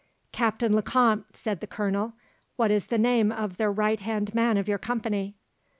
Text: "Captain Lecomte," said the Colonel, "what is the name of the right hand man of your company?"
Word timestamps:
"Captain 0.31 0.73
Lecomte," 0.75 1.25
said 1.37 1.59
the 1.59 1.67
Colonel, 1.67 2.13
"what 2.55 2.71
is 2.71 2.87
the 2.87 2.97
name 2.97 3.31
of 3.31 3.57
the 3.57 3.69
right 3.69 3.99
hand 3.99 4.33
man 4.33 4.57
of 4.57 4.67
your 4.67 4.79
company?" 4.79 5.35